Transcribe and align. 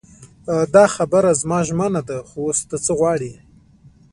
دا 0.73 0.85
خبره 0.95 1.31
زما 1.41 1.59
ژمنه 1.67 2.01
ده 2.07 2.17
خو 2.29 2.37
اوس 2.47 2.59
ته 2.69 2.75
څه 2.85 2.91
غواړې. 2.99 3.33